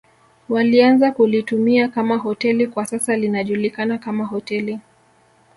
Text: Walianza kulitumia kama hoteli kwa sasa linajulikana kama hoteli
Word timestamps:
Walianza 0.49 1.11
kulitumia 1.11 1.87
kama 1.87 2.15
hoteli 2.17 2.67
kwa 2.67 2.85
sasa 2.85 3.15
linajulikana 3.17 3.97
kama 3.97 4.25
hoteli 4.25 4.79